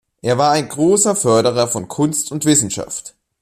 Er 0.23 0.39
war 0.39 0.49
ein 0.53 0.67
großer 0.67 1.15
Förderer 1.15 1.67
von 1.67 1.87
Kunst 1.87 2.31
und 2.31 2.45
Wissenschaft. 2.45 3.13